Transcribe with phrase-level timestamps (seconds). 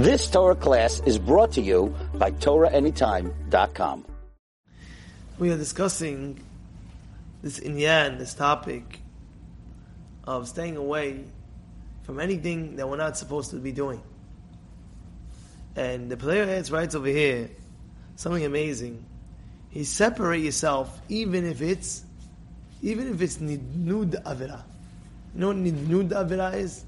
[0.00, 4.06] This Torah class is brought to you by TorahAnytime.com.
[5.38, 6.42] We are discussing
[7.42, 9.00] this inyan, this topic
[10.24, 11.24] of staying away
[12.04, 14.00] from anything that we're not supposed to be doing.
[15.76, 17.50] And the player heads writes over here
[18.16, 19.04] something amazing.
[19.68, 22.04] He separate yourself even if it's
[22.80, 24.62] even if it's nidnud avira.
[25.34, 26.86] You know what nidnud avira is?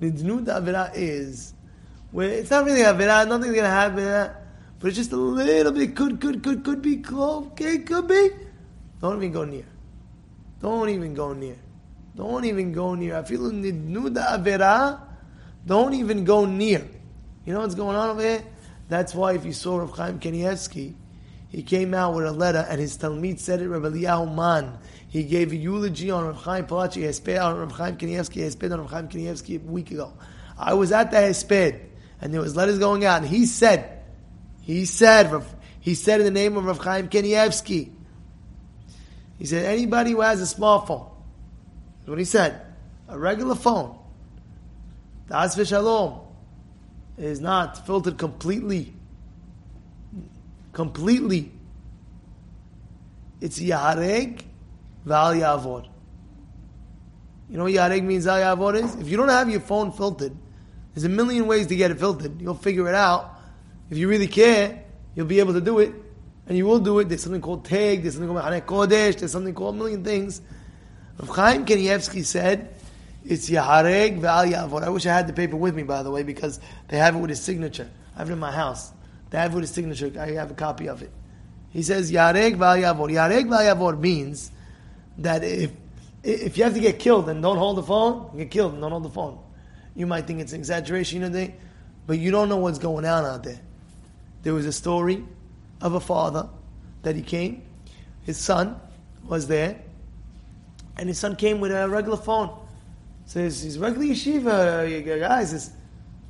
[0.00, 1.54] Nidnud avira is
[2.12, 4.30] where it's not really avira, nothing's gonna happen,
[4.78, 8.30] but it's just a little bit could could could could be okay, could be.
[9.00, 9.66] Don't even go near.
[10.60, 11.56] Don't even go near.
[12.14, 13.16] Don't even go near.
[13.16, 15.00] I feel nidnud avira.
[15.66, 16.86] Don't even go near.
[17.44, 18.44] You know what's going on over here?
[18.88, 20.94] That's why if you saw Rav Chaim Kanievsky,
[21.48, 24.78] he came out with a letter and his Talmud said it, Rabbi Eliyahu Man.
[25.08, 29.08] He gave a eulogy on Rav Chaim Palachi on Rav Chaim Kanievsky, on Rav Chaim
[29.08, 30.12] Kanievsky a week ago.
[30.58, 31.80] I was at the Hesped
[32.22, 34.00] and there was letters going out and he said,
[34.62, 35.44] he said,
[35.80, 37.90] he said in the name of Rav Chaim Kanievsky,
[39.38, 41.10] he said, anybody who has a smartphone,
[41.98, 42.62] that's what he said,
[43.08, 43.98] a regular phone,
[45.26, 46.20] the Shalom,
[47.18, 48.94] is not filtered completely.
[50.72, 51.50] Completely.
[53.40, 54.42] It's Yahareg
[55.06, 55.88] Ve'al Yavor.
[57.50, 58.94] You know what Yahareg means Val Yavor is?
[58.94, 60.36] If you don't have your phone filtered,
[60.94, 62.40] there's a million ways to get it filtered.
[62.40, 63.38] You'll figure it out.
[63.90, 65.92] If you really care, you'll be able to do it.
[66.46, 67.08] And you will do it.
[67.08, 70.42] There's something called TAG, there's something called Haneh Kodesh, there's something called a million things.
[71.18, 72.74] Rav Chaim Kanievsky said,
[73.24, 74.82] it's Yahareg Ve'al Yavor.
[74.82, 77.18] I wish I had the paper with me, by the way, because they have it
[77.18, 77.88] with his signature.
[78.16, 78.92] I have it in my house.
[79.30, 80.12] They have it with his signature.
[80.18, 81.12] I have a copy of it.
[81.70, 83.10] He says Yahareg Ve'al Yavor.
[83.10, 84.50] Yahareg Ve'al Yavor means
[85.18, 85.70] that if
[86.22, 88.92] if you have to get killed and don't hold the phone, get killed and don't
[88.92, 89.38] hold the phone.
[89.94, 91.54] You might think it's an exaggeration, know, they,
[92.06, 93.60] but you don't know what's going on out there.
[94.42, 95.24] There was a story
[95.80, 96.48] of a father
[97.02, 97.62] that he came.
[98.22, 98.80] His son
[99.26, 99.80] was there,
[100.96, 102.58] and his son came with a regular phone.
[103.26, 105.52] Says he's regular yeshiva you guys.
[105.52, 105.70] His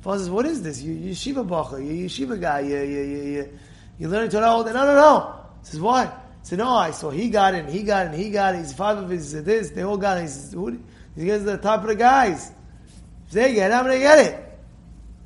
[0.01, 0.81] father says, "What is this?
[0.81, 1.83] You yeshiva bochur?
[1.83, 2.61] You yeshiva guy?
[2.61, 3.59] You you you you,
[3.99, 4.73] you learning Torah all day?
[4.73, 6.19] No, no, no." Says what?
[6.43, 6.69] Said no.
[6.69, 8.59] I saw he got it, and he got it, and he got it.
[8.59, 9.71] He's five of his this.
[9.71, 10.21] They all got it.
[10.21, 10.79] He says, "Who?"
[11.15, 12.51] He gets the top of the guys.
[13.33, 14.59] They get it, I'm gonna get it.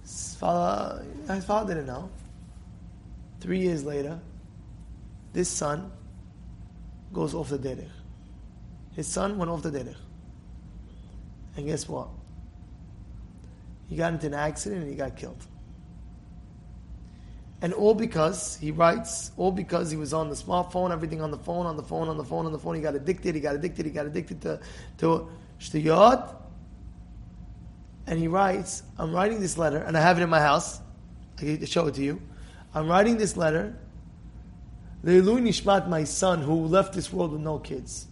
[0.02, 2.10] His father, his father didn't know.
[3.42, 4.20] Three years later,
[5.34, 5.92] this son
[7.14, 7.90] goes off the derech.
[8.96, 9.96] His son went off the derech.
[11.58, 12.08] And guess what?
[13.90, 15.46] He got into an accident and he got killed.
[17.62, 21.38] And all because, he writes, all because he was on the smartphone, everything on the
[21.38, 22.76] phone, on the phone, on the phone, on the phone.
[22.76, 24.60] He got addicted, he got addicted, he got addicted to,
[25.00, 25.30] to.
[28.08, 30.80] And he writes, I'm writing this letter, and I have it in my house.
[31.38, 32.22] I can show it to you.
[32.74, 33.76] I'm writing this letter.
[35.04, 38.08] L'ilui Nishmat, my son, who left this world with no kids.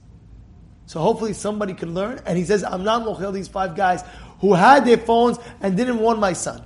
[0.85, 2.19] So hopefully somebody could learn.
[2.25, 4.03] And he says, I'm not mochel these five guys
[4.39, 6.61] who had their phones and didn't warn my son.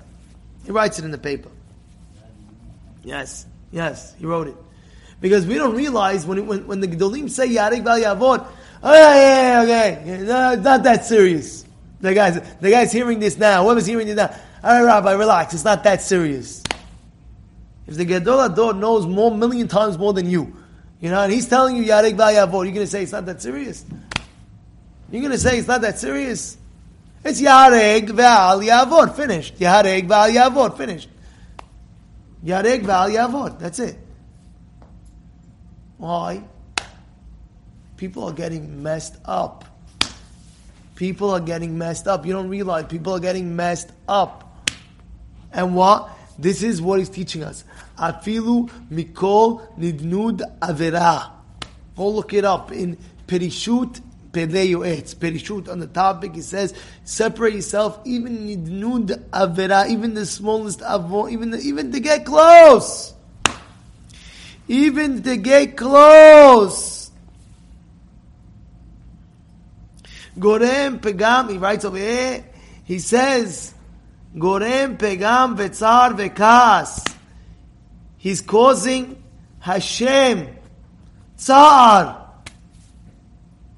[0.66, 1.50] He writes it in the paper.
[3.04, 4.58] Yes, yes, he wrote it.
[5.22, 8.48] Because we don't realize when, it, when, when the Gedolim say Yahareg Ve'al Yavor,
[8.84, 11.66] oh yeah, okay, no, not that serious.
[12.02, 13.64] The guy's, the guy's hearing this now.
[13.64, 14.34] Whoever's hearing this now,
[14.64, 15.54] all right, Rabbi, relax.
[15.54, 16.64] It's not that serious.
[17.88, 20.56] If the Gadol HaDor knows more, million times more than you,
[21.02, 23.26] you know, and he's telling you Yahareg Ve'al Yavor, you're going to say it's not
[23.26, 23.86] that serious?
[25.12, 26.58] You're going to say it's not that serious?
[27.24, 29.58] It's Yahareg Ve'al Yavor, finished.
[29.58, 31.10] Yahareg Ve'al Yavor, finished.
[32.46, 33.98] Yahareg Ve'al Yavor, that's it.
[35.98, 36.44] Why?
[37.98, 39.66] People are getting messed up.
[41.00, 42.26] People are getting messed up.
[42.26, 44.68] You don't realize people are getting messed up.
[45.54, 46.10] And what?
[46.38, 47.64] This is what he's teaching us.
[47.98, 51.32] Afilu mikol nidnud avera.
[51.96, 54.02] Go look it up in Perishut
[54.34, 56.36] Pedei It's Perishut on the topic.
[56.36, 56.74] he says
[57.06, 63.13] separate yourself, even nidnud avera, even the smallest avo, even even to get close,
[64.68, 66.88] even to get close.
[70.39, 71.51] Gorem pegam.
[71.51, 72.45] He writes over here.
[72.83, 73.74] He says.
[74.36, 77.06] Gorem pegam vetzar vekas.
[78.18, 79.21] He's causing
[79.59, 80.47] Hashem
[81.38, 82.27] tsar.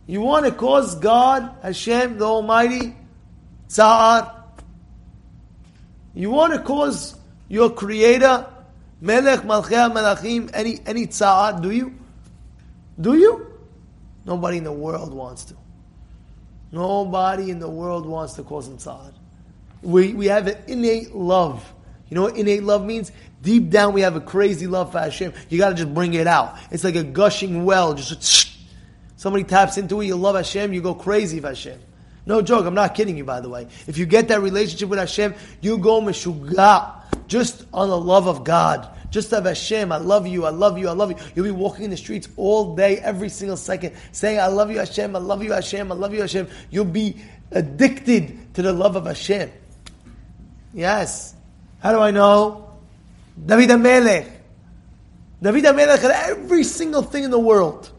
[0.07, 2.95] You want to cause God, Hashem, the Almighty,
[3.69, 4.43] tsar?
[6.13, 7.15] You want to cause
[7.47, 8.47] your Creator,
[8.99, 11.61] Melech Malchei Melachim, any any tsar?
[11.61, 11.95] Do you?
[12.99, 13.47] Do you?
[14.25, 15.55] Nobody in the world wants to.
[16.71, 19.11] Nobody in the world wants to cause tsar
[19.81, 21.71] we, we have an innate love.
[22.09, 23.11] You know what innate love means?
[23.41, 25.33] Deep down, we have a crazy love for Hashem.
[25.49, 26.57] You got to just bring it out.
[26.69, 27.93] It's like a gushing well.
[27.93, 28.55] Just
[29.15, 31.79] somebody taps into it, you love Hashem, you go crazy for Hashem.
[32.25, 32.65] No joke.
[32.67, 33.67] I'm not kidding you, by the way.
[33.87, 38.43] If you get that relationship with Hashem, you go meshuga just on the love of
[38.43, 38.87] God.
[39.11, 41.17] Just of Hashem, I love you, I love you, I love you.
[41.35, 44.79] You'll be walking in the streets all day, every single second, saying, I love you,
[44.79, 46.47] Hashem, I love you, Hashem, I love you, Hashem.
[46.71, 47.17] You'll be
[47.51, 49.51] addicted to the love of Hashem.
[50.73, 51.35] Yes.
[51.79, 52.71] How do I know?
[53.45, 54.31] David HaMelech.
[55.41, 57.91] David HaMelech had every single thing in the world.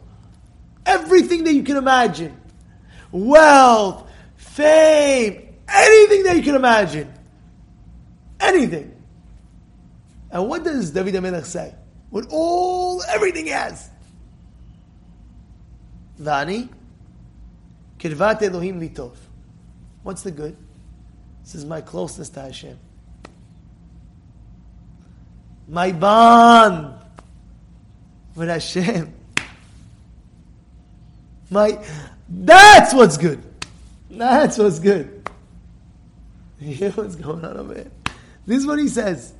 [0.83, 2.35] Everything that you can imagine.
[3.11, 7.13] Wealth, fame, anything that you can imagine.
[8.39, 8.92] Anything.
[10.33, 11.75] And what does David HaMelech say?
[12.09, 13.89] With all, everything he has.
[16.19, 16.69] Vani,
[17.99, 19.13] kirvat Elohim litov.
[20.01, 20.57] What's the good?
[21.43, 22.79] This is my closeness to Hashem.
[25.67, 26.95] My bond
[28.35, 29.13] with Hashem.
[31.51, 31.77] My,
[32.27, 33.41] that's what's good.
[34.09, 35.19] That's what's good.
[36.59, 37.91] You hear what's going on over here?
[38.45, 39.33] This is what he says.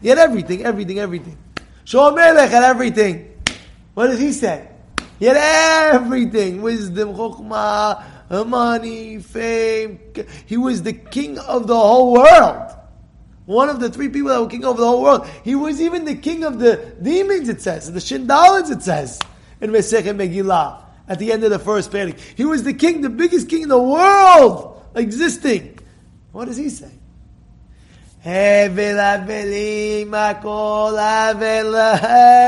[0.00, 1.38] He had everything, everything, everything.
[1.84, 3.38] Shaul Melech had everything.
[3.94, 4.68] What does he say?
[5.18, 5.36] He had
[5.94, 6.62] everything.
[6.62, 10.00] Wisdom, chokhmah, money, fame.
[10.46, 12.72] He was the king of the whole world.
[13.46, 15.28] One of the three people that were king over the whole world.
[15.42, 17.92] He was even the king of the demons, it says.
[17.92, 19.18] The Shindalids, it says.
[19.60, 20.84] In Mesechet Megillah.
[21.08, 22.20] At the end of the first panic.
[22.20, 25.80] He was the king, the biggest king in the world existing.
[26.30, 26.92] What does he say?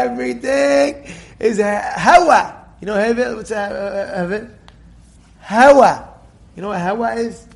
[0.05, 1.11] Everything
[1.41, 2.67] is Hawa.
[2.81, 3.37] You know Hevel?
[3.37, 4.55] What's uh, uh, uh, Hevel?
[5.41, 6.09] Hawa.
[6.57, 7.47] You know what Hawa is?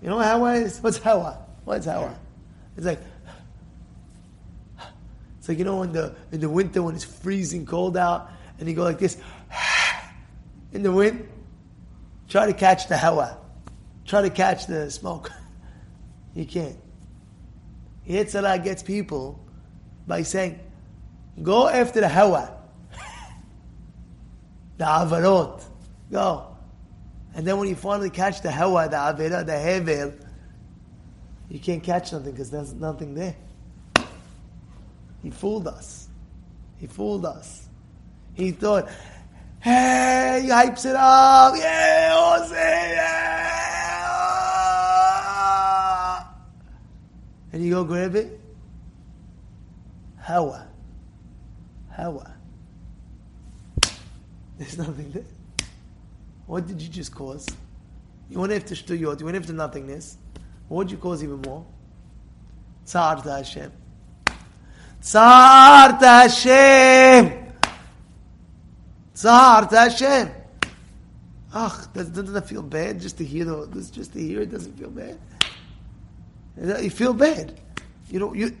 [0.00, 0.78] You know what Hawa is?
[0.80, 1.44] What's Hawa?
[1.66, 2.18] What's Hawa?
[2.78, 3.00] It's like
[5.38, 8.66] it's like you know in the in the winter when it's freezing cold out and
[8.66, 9.18] you go like this
[10.72, 11.28] in the wind.
[12.30, 13.36] Try to catch the Hawa.
[14.06, 15.30] Try to catch the smoke.
[16.34, 16.78] You can't.
[18.12, 19.38] Yitzhak gets people
[20.06, 20.58] by saying,
[21.42, 22.52] go after the Hawa,
[24.76, 25.62] the Avarot,
[26.10, 26.48] go.
[27.34, 30.14] And then when you finally catch the Hawa, the Avera, the Hevel,
[31.48, 33.34] you can't catch nothing because there's nothing there.
[35.22, 36.08] He fooled us.
[36.78, 37.68] He fooled us.
[38.34, 38.88] He thought,
[39.60, 43.22] hey, he hypes it up, yeah, Jose, yeah.
[47.52, 48.40] And you go grab it.
[50.18, 50.66] Hawa.
[51.90, 52.34] Hawa.
[54.58, 55.24] There's nothing there.
[56.46, 57.46] What did you just cause?
[58.28, 60.16] You went after shtuyot, you went after nothingness.
[60.68, 61.66] What did you cause even more?
[62.84, 63.72] Tsar to Hashem.
[65.00, 67.52] Tsar to Hashem.
[69.14, 70.30] Tsar to Hashem.
[71.54, 74.90] Ach, doesn't that feel bad just to hear the, just to hear it doesn't feel
[74.90, 75.18] bad?
[76.56, 77.58] You feel bad.
[78.10, 78.54] You know, you,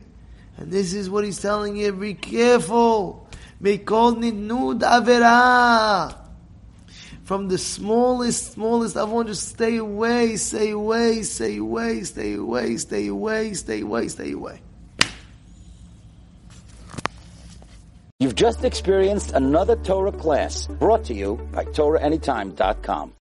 [0.56, 3.28] and this is what he's telling you, be careful.
[7.24, 12.76] From the smallest, smallest, I want to stay away, stay away, stay away, stay away,
[12.76, 14.60] stay away, stay away, stay away.
[18.22, 23.10] You've just experienced another Torah class brought to you by TorahAnytime.com.